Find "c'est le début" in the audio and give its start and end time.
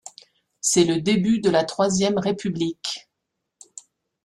0.61-1.41